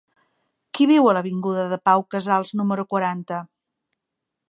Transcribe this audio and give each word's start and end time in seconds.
Qui 0.77 0.87
viu 0.91 1.09
a 1.09 1.13
l'avinguda 1.17 1.67
de 1.75 1.79
Pau 1.89 2.07
Casals 2.17 2.57
número 2.63 2.91
quaranta? 2.95 3.45